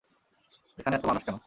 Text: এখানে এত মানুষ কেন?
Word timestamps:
এখানে 0.77 0.95
এত 0.95 1.05
মানুষ 1.05 1.21
কেন? 1.25 1.35